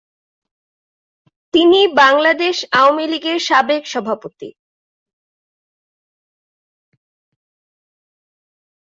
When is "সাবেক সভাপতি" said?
3.47-4.49